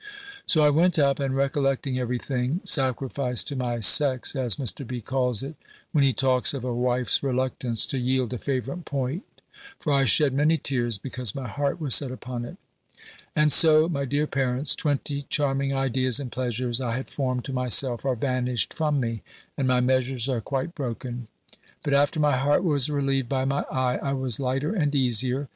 So 0.47 0.63
I 0.63 0.71
went 0.71 0.97
up, 0.97 1.19
and 1.19 1.35
recollecting 1.35 1.99
every 1.99 2.17
thing, 2.17 2.61
sacrificed 2.63 3.47
to 3.49 3.55
my 3.55 3.81
sex, 3.81 4.35
as 4.35 4.55
Mr. 4.55 4.81
B. 4.87 4.99
calls 4.99 5.43
it, 5.43 5.53
when 5.91 6.03
he 6.03 6.11
talks 6.11 6.55
of 6.55 6.63
a 6.63 6.73
wife's 6.73 7.21
reluctance 7.21 7.85
to 7.85 7.99
yield 7.99 8.33
a 8.33 8.39
favourite 8.39 8.83
point: 8.83 9.25
for 9.77 9.93
I 9.93 10.05
shed 10.05 10.33
many 10.33 10.57
tears, 10.57 10.97
because 10.97 11.35
my 11.35 11.47
heart 11.47 11.79
was 11.79 11.93
set 11.93 12.09
upon 12.09 12.45
it. 12.45 12.57
And 13.35 13.51
so, 13.51 13.87
my 13.87 14.05
dear 14.05 14.25
parents, 14.25 14.73
twenty 14.73 15.27
charming 15.29 15.71
ideas 15.71 16.19
and 16.19 16.31
pleasures 16.31 16.81
I 16.81 16.95
had 16.95 17.07
formed 17.11 17.45
to 17.45 17.53
myself, 17.53 18.03
are 18.03 18.15
vanished 18.15 18.73
from 18.73 18.99
me, 18.99 19.21
and 19.55 19.67
my 19.67 19.81
measures 19.81 20.27
are 20.27 20.41
quite 20.41 20.73
broken. 20.73 21.27
But 21.83 21.93
after 21.93 22.19
my 22.19 22.37
heart 22.37 22.63
was 22.63 22.89
relieved 22.89 23.29
by 23.29 23.45
my 23.45 23.65
eye, 23.71 23.97
I 24.01 24.13
was 24.13 24.39
lighter 24.39 24.73
and 24.73 24.95
easier. 24.95 25.47